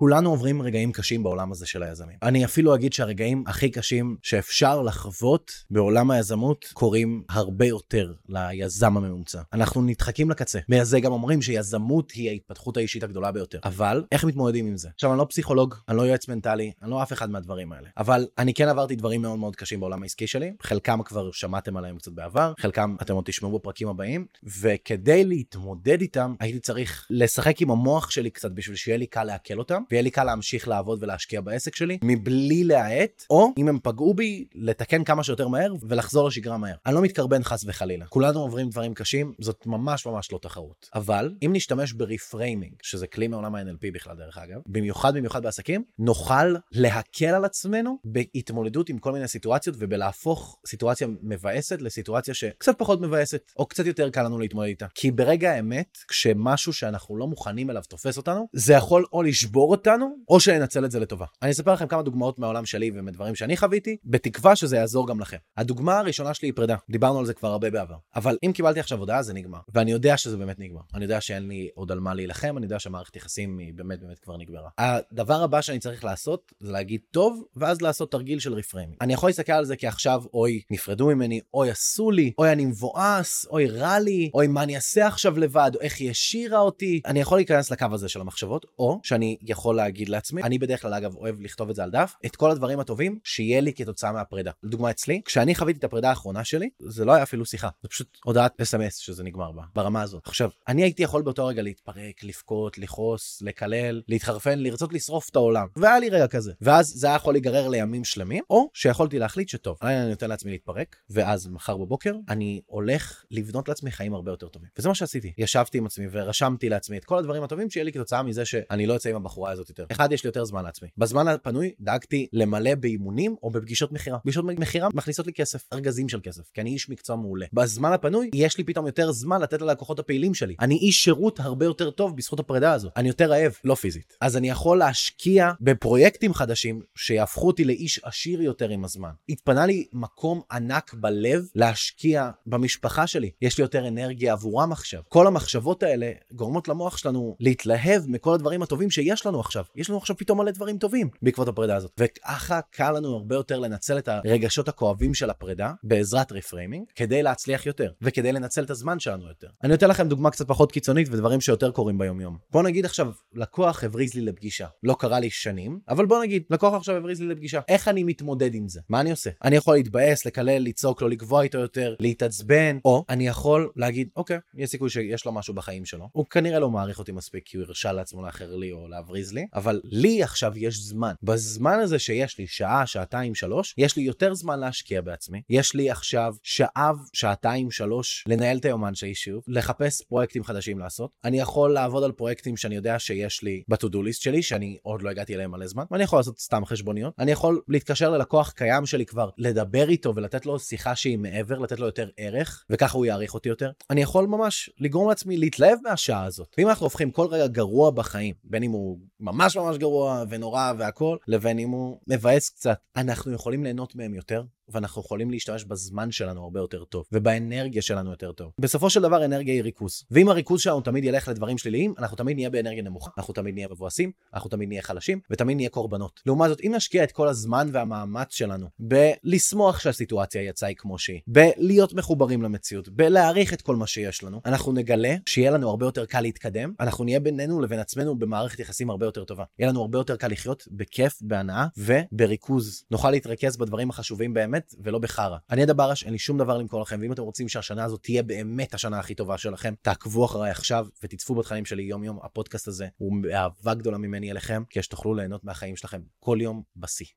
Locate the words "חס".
37.42-37.64